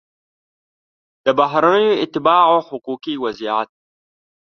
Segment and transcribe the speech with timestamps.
[1.25, 3.69] د بهرنیو اتباعو حقوقي وضعیت